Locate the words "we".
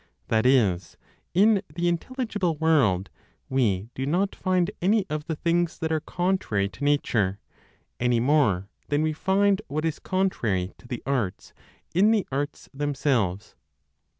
3.49-3.89, 9.03-9.13